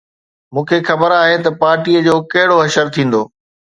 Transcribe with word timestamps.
مون 0.53 0.63
کي 0.69 0.77
خبر 0.87 1.09
آهي 1.21 1.37
ته 1.45 1.49
پارٽيءَ 1.61 1.97
جو 2.07 2.15
ڪهڙو 2.31 2.57
حشر 2.65 2.85
ٿيندو 2.95 3.21